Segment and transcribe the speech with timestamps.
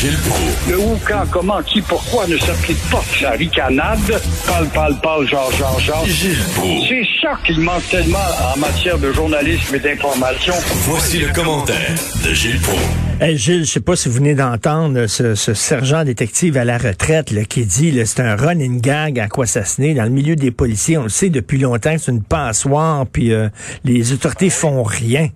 [0.00, 0.70] Gilles Proulx.
[0.70, 3.98] Le où, quand, comment, qui, pourquoi ne s'applique pas sa ricanade?
[4.46, 6.06] Parle, parle, parle, genre, genre, genre.
[6.06, 6.88] Gilles Proulx.
[6.88, 8.16] C'est ça qu'il manque tellement
[8.54, 10.54] en matière de journalisme et d'information.
[10.88, 11.90] Voici le commentaire
[12.24, 12.80] de Gilles Proulx.
[13.20, 16.78] Hey Gilles, je sais pas si vous venez d'entendre ce, ce sergent détective à la
[16.78, 20.08] retraite là, qui dit là, c'est un running gag à quoi ça se dans le
[20.08, 20.96] milieu des policiers.
[20.96, 23.50] On le sait depuis longtemps que c'est une passoire, puis euh,
[23.84, 25.28] les autorités font rien.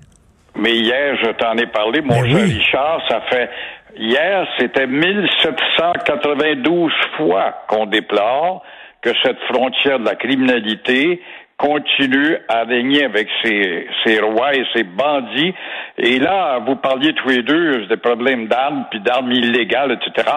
[0.57, 2.53] Mais hier, je t'en ai parlé, mon Ben cher oui.
[2.55, 3.51] Richard, ça fait
[3.97, 8.63] hier, c'était 1792 fois qu'on déplore
[9.03, 11.21] que cette frontière de la criminalité
[11.57, 15.55] continue à régner avec ses, ses rois et ses bandits.
[15.99, 20.29] Et là, vous parliez tous les deux des problèmes d'armes, puis d'armes illégales, etc.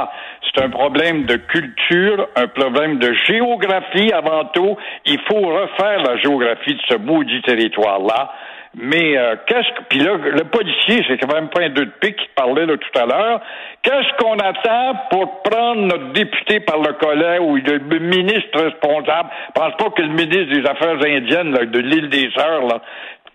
[0.44, 4.78] C'est un problème de culture, un problème de géographie avant tout.
[5.06, 8.32] Il faut refaire la géographie de ce maudit territoire-là.
[8.76, 11.92] Mais euh, qu'est-ce que puis là le policier c'est quand même pas un deux de
[12.00, 13.42] pique qui parlait là tout à l'heure.
[13.82, 19.30] Qu'est-ce qu'on attend pour prendre notre député par le collet ou le ministre responsable?
[19.48, 22.82] Je pense pas que le ministre des Affaires indiennes là, de l'île des Sœurs là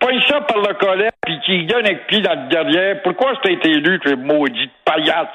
[0.03, 3.01] pogne ça par le collet puis qui donne un pied dans le derrière.
[3.03, 5.27] Pourquoi c'est été élu tu maudit paillasse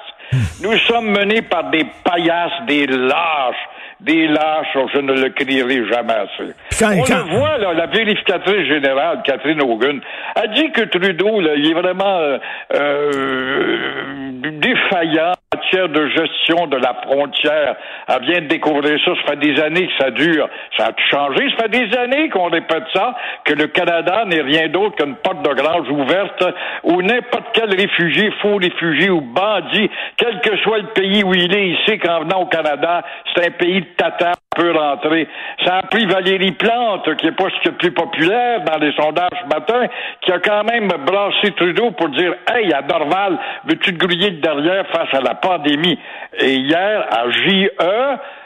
[0.63, 3.69] Nous sommes menés par des paillasses, des lâches
[4.01, 6.53] des lâches, je ne le crierai jamais assez.
[6.79, 10.01] Quand- On quand- le voit, là, la vérificatrice générale, Catherine Hogan,
[10.37, 12.39] a dit que Trudeau, là, il est vraiment euh,
[12.75, 15.33] euh, défaillant
[15.77, 17.77] de gestion de la frontière.
[18.09, 20.49] Elle vient de découvrir ça, ça fait des années que ça dure.
[20.77, 24.69] Ça a changé, ça fait des années qu'on répète ça, que le Canada n'est rien
[24.69, 26.45] d'autre qu'une porte de grange ouverte
[26.85, 31.55] où n'importe quel réfugié, faux réfugié ou bandit, quel que soit le pays où il
[31.55, 33.03] est, il sait qu'en venant au Canada,
[33.35, 35.29] c'est un pays de tata peut rentrer.
[35.65, 38.93] Ça a pris Valérie Plante, qui est pas ce qui est plus populaire dans les
[38.93, 39.87] sondages ce matin,
[40.23, 44.41] qui a quand même brassé Trudeau pour dire Hey, à Dorval, veux-tu te griller de
[44.41, 45.35] derrière face à la
[45.67, 47.71] Et hier, à JE,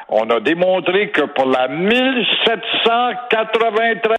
[0.09, 4.17] on a démontré que pour la 1793e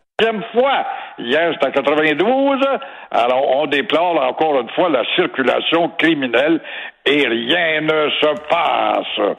[0.54, 0.86] fois,
[1.20, 2.62] hier c'était à 92,
[3.12, 6.62] alors on déplore encore une fois la circulation criminelle
[7.06, 9.38] et rien ne se passe.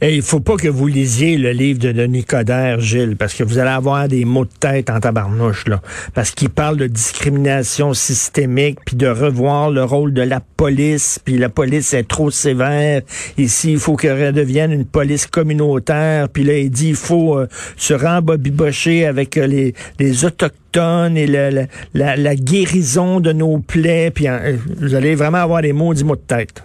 [0.00, 3.44] Et il faut pas que vous lisiez le livre de Denis Coderre, Gilles, parce que
[3.44, 5.80] vous allez avoir des mots de tête en tabarnouche, là.
[6.14, 11.36] Parce qu'il parle de discrimination systémique, puis de revoir le rôle de la police, puis
[11.38, 13.02] la police est trop sévère.
[13.38, 16.28] Ici, il faut qu'elle redevienne une police communautaire.
[16.28, 17.46] Puis là, il dit, il faut euh,
[17.76, 24.10] se rembobibocher avec euh, les, les autochtones et le- la, la guérison de nos plaies.
[24.10, 26.64] Puis euh, vous allez vraiment avoir des mots, mots de tête.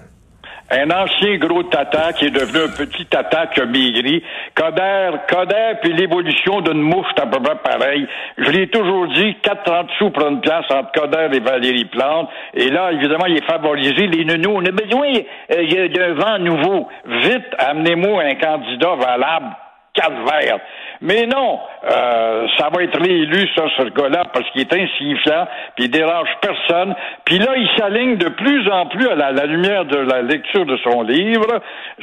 [0.69, 4.21] Un ancien gros tata qui est devenu un petit tata qui a maigri.
[4.53, 8.05] Coder, Coder, puis l'évolution d'une mouche, c'est à peu près pareil.
[8.37, 12.29] Je l'ai toujours dit, 4,30 sous pour une place entre Coder et Valérie Plante.
[12.53, 14.07] Et là, évidemment, il est favorisé.
[14.07, 15.07] Les nounous, on a besoin
[15.53, 16.87] euh, d'un vent nouveau.
[17.05, 19.55] Vite, amenez-moi un candidat valable
[19.93, 20.59] calvaire.
[21.01, 21.59] Mais non,
[21.91, 26.27] euh, ça va être réélu, ça, ce gars-là, parce qu'il est insignifiant, puis il dérange
[26.41, 26.95] personne.
[27.23, 30.75] Puis là, il s'aligne de plus en plus à la, lumière de la lecture de
[30.77, 31.61] son livre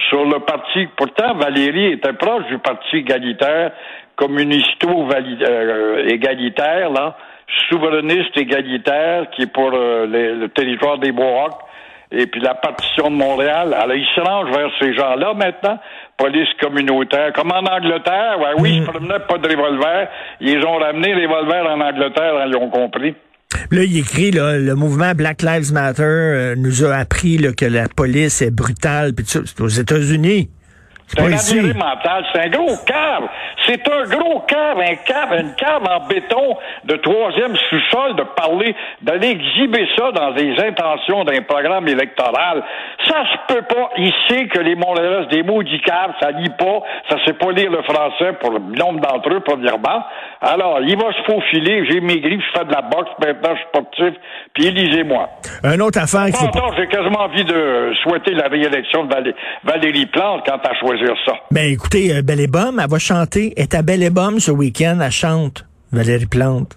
[0.09, 0.87] sur le parti.
[0.97, 3.73] Pourtant, Valérie était proche du parti égalitaire,
[4.17, 7.17] communisto-égalitaire, là,
[7.69, 11.59] souverainiste égalitaire, qui est pour euh, les- le territoire des Mohawks
[12.13, 13.75] et puis la partition de Montréal.
[13.75, 15.79] Alors, il se range vers ces gens-là maintenant,
[16.17, 17.33] police communautaire.
[17.33, 20.09] Comme en Angleterre, ouais, oui, ils se promenaient pas de revolver.
[20.41, 23.15] Ils ont ramené les revolvers en Angleterre, hein, ils ont compris.
[23.71, 27.65] Là, il écrit, là, le mouvement Black Lives Matter euh, nous a appris là, que
[27.65, 29.15] la police est brutale.
[29.15, 30.51] Puis c'est aux États-Unis.
[31.07, 33.25] C'est un mental, c'est un gros cave.
[33.67, 38.75] C'est un gros cave, un cave, une cave en béton de troisième sous-sol de parler,
[39.03, 42.63] d'aller exhiber ça dans des intentions d'un programme électoral.
[43.07, 43.91] Ça se peut pas.
[43.99, 47.71] Il sait que les Montréalais, des maudits caves, ça lit pas, ça sait pas lire
[47.71, 50.05] le français pour le nombre d'entre eux, premièrement.
[50.41, 51.87] Alors, il va se faufiler.
[51.91, 54.15] J'ai maigri, je fais de la boxe, maintenant je suis sportif,
[54.53, 55.29] puis élisez-moi.
[55.63, 60.07] Une autre affaire qu'il faut j'ai quasiment envie de souhaiter la réélection de Valé- Valérie
[60.07, 61.33] Plante quand à choisir ça.
[61.51, 63.53] Ben écoutez, euh, Belle et Bomme, elle va chanter.
[63.57, 65.67] Elle est à Belle et Bomme ce week-end, elle chante.
[65.93, 66.77] Valérie Plante.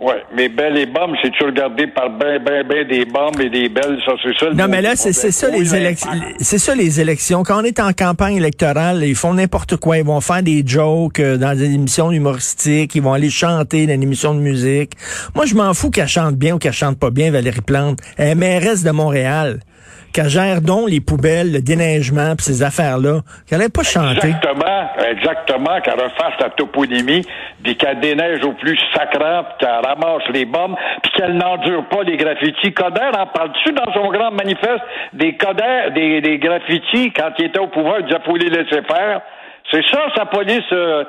[0.00, 3.68] Oui, mais belle et bombe, c'est-tu regardé par ben, ben, ben des bombes et des
[3.68, 6.10] belles, ça, c'est ça le Non, mais là, c'est c'est ça les élections.
[6.38, 7.42] C'est ça les élections.
[7.42, 9.98] Quand on est en campagne électorale, ils font n'importe quoi.
[9.98, 12.94] Ils vont faire des jokes euh, dans des émissions humoristiques.
[12.94, 14.92] Ils vont aller chanter dans une émission de musique.
[15.34, 17.98] Moi, je m'en fous qu'elle chante bien ou qu'elle chante pas bien, Valérie Plante.
[18.18, 19.58] Elle est mairesse de Montréal.
[20.12, 24.28] Qu'elle gère donc les poubelles, le déneigement, puis ces affaires-là, qu'elle n'allait pas chanter.
[24.28, 27.24] Exactement, exactement, qu'elle refasse la toponymie,
[27.62, 32.02] puis qu'elle déneige au plus sacrant, puis qu'elle ramasse les bombes, puis qu'elle n'endure pas
[32.02, 32.72] les graffitis.
[32.72, 34.82] Coder en parle-tu dans son grand manifeste?
[35.12, 38.82] Des Coder, des, des graffitis, quand il était au pouvoir, il disait faut les laisser
[38.82, 39.20] faire.
[39.70, 41.04] C'est ça, sa police, euh,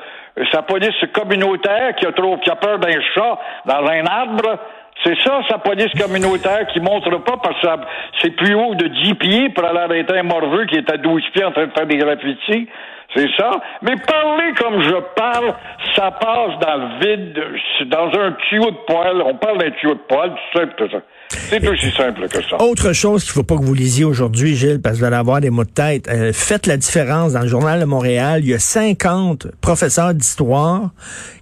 [0.51, 4.59] sa police communautaire qui a trop, qui a peur d'un chat dans un arbre?
[5.03, 7.85] C'est ça, sa police communautaire qui montre pas parce que
[8.21, 11.23] c'est plus haut de 10 pieds pour aller arrêter un morveux qui est à 12
[11.33, 12.67] pieds en train de faire des graffitis.
[13.15, 13.49] C'est ça.
[13.81, 15.55] Mais parler comme je parle,
[15.95, 19.21] ça passe dans le vide, dans un tuyau de poêle.
[19.25, 20.97] On parle d'un tuyau de poêle, tout simple que ça.
[21.29, 22.61] C'est aussi simple que ça.
[22.61, 25.41] Autre chose qu'il faut pas que vous lisiez aujourd'hui, Gilles, parce que vous allez avoir
[25.41, 26.07] des mots de tête.
[26.07, 27.33] Euh, faites la différence.
[27.33, 30.91] Dans le Journal de Montréal, il y a 50 professeurs d'histoire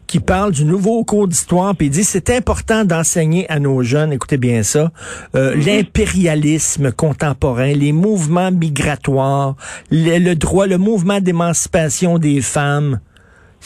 [0.07, 4.13] qui parlent du nouveau cours d'histoire, puis il dit c'est important d'enseigner à nos jeunes,
[4.13, 4.92] écoutez bien ça,
[5.36, 5.65] euh, mm-hmm.
[5.65, 9.56] l'impérialisme contemporain, les mouvements migratoires,
[9.92, 13.00] le droit, le mouvement d'émancipation des femmes.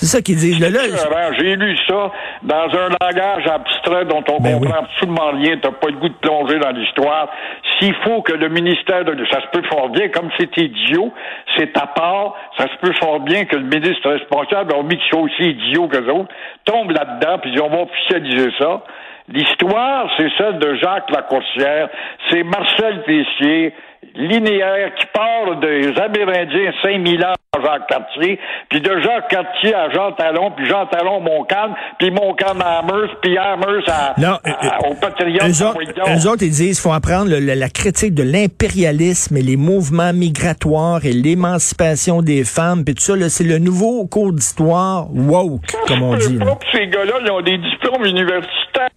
[0.01, 0.57] C'est ça qu'ils disent.
[0.57, 2.11] J'ai lu ça
[2.41, 5.57] dans un langage abstrait dont on ben comprend absolument rien.
[5.61, 7.29] T'as pas le goût de plonger dans l'histoire.
[7.77, 9.15] S'il faut que le ministère de...
[9.31, 11.13] Ça se peut fort bien, comme c'est idiot,
[11.55, 15.11] c'est à part, ça se peut fort bien que le ministre responsable, on mis qu'ils
[15.11, 16.33] sont aussi idiots que autres,
[16.65, 18.81] tombe là-dedans, puis on va officialiser ça.
[19.27, 21.89] L'histoire, c'est celle de Jacques Lacourcière,
[22.31, 23.75] c'est Marcel Tessier,
[24.15, 29.89] linéaire qui part des Amérindiens 5000 ans à Jacques Cartier, puis de Jacques Cartier à
[29.89, 34.89] Jean Talon, puis Jean Talon Montcalm, puis Montcalm à Amherst, puis Amherst à, non, euh,
[34.89, 35.43] au Patriote.
[35.43, 40.13] Eux, autres, autres, ils disent qu'il faut apprendre la critique de l'impérialisme et les mouvements
[40.13, 46.03] migratoires et l'émancipation des femmes, puis tout ça, c'est le nouveau cours d'histoire woke, comme
[46.03, 46.39] on dit.
[46.71, 48.90] Ces gars-là, ils ont des diplômes universitaires.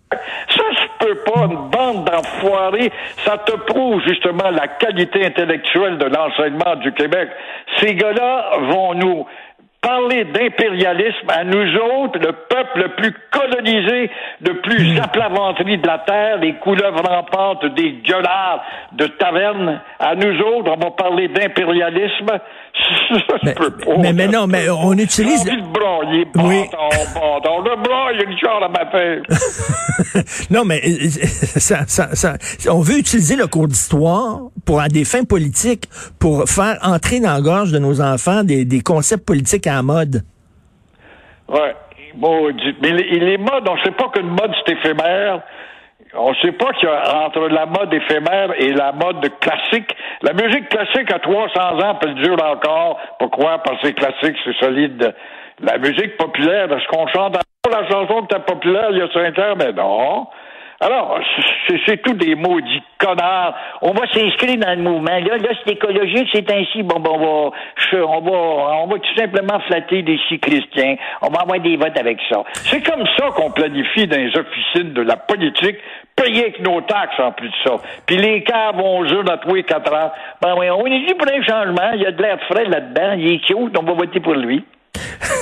[1.15, 2.93] Pas, une bande d'enfoirés.
[3.25, 7.29] Ça te prouve justement la qualité intellectuelle de l'enseignement du Québec.
[7.79, 9.27] Ces gars-là vont nous
[9.85, 14.11] parler d'impérialisme à nous autres, le peuple le plus colonisé,
[14.41, 19.81] le plus aplaventerie de la terre, les couleuvres rampantes des gueulards de taverne.
[19.99, 22.41] À nous autres, on va parler d'impérialisme.
[23.43, 23.55] mais,
[23.99, 25.43] mais, mais, non, mais on utilise.
[25.43, 26.65] Envie de broyer, oui.
[26.73, 30.51] bâton, le broye une à ma tête.
[30.51, 32.35] non, mais euh, ça, ça, ça,
[32.71, 35.89] on veut utiliser le cours d'histoire pour à des fins politiques,
[36.19, 39.83] pour faire entrer dans la gorge de nos enfants des, des concepts politiques à la
[39.83, 40.23] mode.
[41.49, 41.75] Ouais.
[42.83, 45.41] Mais les, modes, on ne sait pas qu'une mode c'est éphémère.
[46.17, 49.91] On ne sait pas qu'il y a entre la mode éphémère et la mode classique.
[50.23, 53.01] La musique classique a 300 ans, elle dure encore.
[53.19, 53.59] Pourquoi?
[53.59, 55.15] Parce que c'est classique, c'est solide.
[55.61, 57.37] La musique populaire, est-ce qu'on chante
[57.71, 59.55] la chanson était populaire il y a 5 ans?
[59.59, 60.27] Mais non.
[60.81, 61.19] Alors,
[61.87, 63.55] c'est tout des maudits connards.
[63.83, 65.19] On va s'inscrire dans le mouvement.
[65.19, 66.83] Là, là c'est écologique, c'est ainsi.
[66.83, 68.31] Bon, bon, on va, on va,
[68.83, 70.79] on va tout simplement flatter des cyclistes.
[71.23, 72.43] On va avoir des votes avec ça.
[72.65, 75.77] C'est comme ça qu'on planifie dans les officines de la politique,
[76.17, 77.77] payer avec nos taxes en plus de ça.
[78.07, 80.13] Puis les cas vont jouer dans tous les quatre ans.
[80.43, 81.93] Ben oui, on est dit pour un changement.
[81.95, 83.15] Il y a de l'air frais là-dedans.
[83.17, 83.77] Il est cute.
[83.79, 84.65] On va voter pour lui.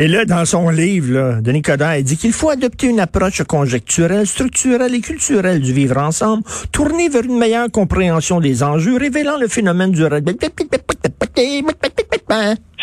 [0.00, 3.42] Et là, dans son livre, là, Denis Coderre, il dit qu'il faut adopter une approche
[3.42, 9.38] conjecturelle, structurelle et culturelle du vivre ensemble, tournée vers une meilleure compréhension des enjeux, révélant
[9.38, 10.04] le phénomène du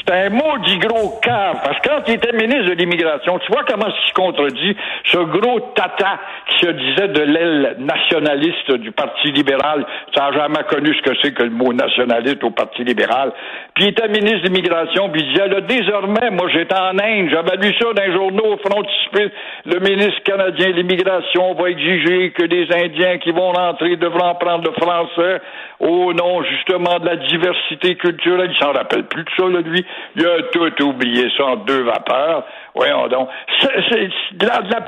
[0.08, 1.58] c'est un maudit gros cave.
[1.64, 5.18] Parce que quand il était ministre de l'immigration, tu vois comment il se contredit ce
[5.18, 9.86] gros tata qui se disait de l'aile nationaliste du Parti libéral.
[10.16, 13.32] Ça n'a jamais connu ce que c'est que le mot nationaliste au Parti libéral.
[13.74, 17.30] Puis il était ministre de l'immigration, puis il disait, là, désormais, moi j'étais en Inde,
[17.30, 19.32] j'avais lu ça dans les journaux au frontispice,
[19.66, 24.64] le ministre canadien de l'immigration va exiger que les Indiens qui vont rentrer devront prendre
[24.70, 25.42] le français
[25.80, 28.52] au nom justement de la diversité culturelle.
[28.54, 29.86] Il s'en rappelle plus de ça, là, lui.
[30.16, 32.46] Il a tout oublié ça en deux vapeurs.
[32.76, 33.30] Voyons donc.
[33.62, 34.82] C'est de la, la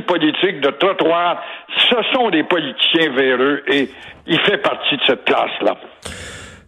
[0.00, 1.42] politique de trottoir.
[1.78, 3.88] Ce sont des politiciens véreux et
[4.26, 5.76] il fait partie de cette classe-là.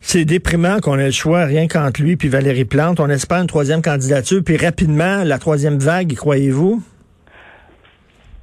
[0.01, 3.01] C'est déprimant qu'on ait le choix rien qu'entre lui puis Valérie Plante.
[3.01, 6.81] On espère une troisième candidature, puis rapidement, la troisième vague, croyez-vous?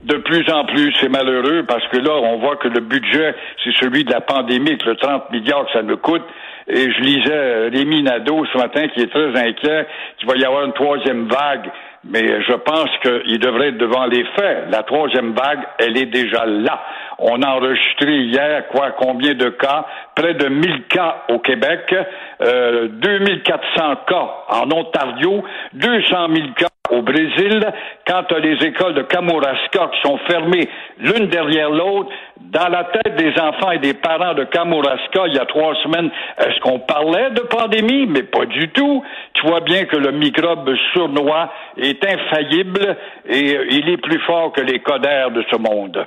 [0.06, 3.34] De plus en plus, c'est malheureux parce que là, on voit que le budget,
[3.64, 6.22] c'est celui de la pandémie, que le 30 milliards que ça nous coûte.
[6.68, 9.88] Et je lisais Rémi Nadeau ce matin qui est très inquiet
[10.20, 11.72] qu'il va y avoir une troisième vague.
[12.08, 14.66] Mais je pense qu'il devrait être devant les faits.
[14.70, 16.84] La troisième vague, elle est déjà là.
[17.18, 19.88] On a enregistré hier, quoi, combien de cas?
[20.16, 21.96] Près de 1000 cas au Québec,
[22.44, 25.44] euh, 2400 cas en Ontario,
[25.74, 27.66] 200 000 cas Au Brésil,
[28.08, 32.84] quand tu as les écoles de Kamouraska qui sont fermées l'une derrière l'autre, dans la
[32.86, 36.80] tête des enfants et des parents de Kamouraska, il y a trois semaines, est-ce qu'on
[36.80, 38.06] parlait de pandémie?
[38.08, 39.04] Mais pas du tout.
[39.34, 44.52] Tu vois bien que le microbe sournois est infaillible et euh, il est plus fort
[44.54, 46.06] que les codères de ce monde.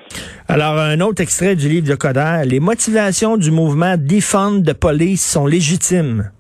[0.49, 2.42] Alors, un autre extrait du livre de Coder.
[2.47, 6.30] Les motivations du mouvement Defund the Police sont légitimes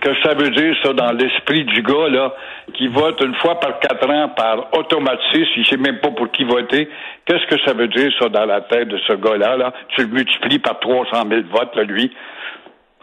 [0.00, 2.34] que ça veut dire, ça, dans l'esprit du gars, là,
[2.74, 6.44] qui vote une fois par quatre ans par automatisme, il sait même pas pour qui
[6.44, 6.88] voter.
[7.26, 9.72] Qu'est-ce que ça veut dire, ça, dans la tête de ce gars-là, là?
[9.94, 12.10] Tu le multiplies par 300 000 votes, là, lui.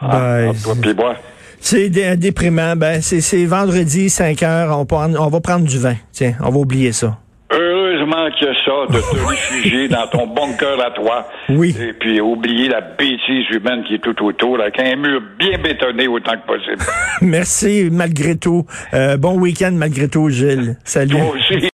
[0.00, 0.52] Ah, ben,
[1.60, 2.76] c'est déprimant.
[2.76, 4.78] Ben, c'est vendredi, 5 heures.
[4.78, 5.96] On, on va prendre du vin.
[6.12, 7.18] Tiens, on va oublier ça
[8.40, 11.28] que ça de te réfugier dans ton bunker à toi.
[11.48, 11.74] Oui.
[11.80, 16.08] Et puis oublier la bêtise humaine qui est tout autour, avec un mur bien bétonné
[16.08, 16.82] autant que possible.
[17.22, 18.64] Merci malgré tout.
[18.94, 20.76] Euh, bon week-end malgré tout, Gilles.
[20.84, 21.16] Salut.